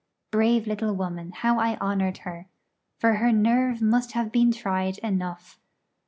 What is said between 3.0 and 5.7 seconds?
her nerve must have been tried enough.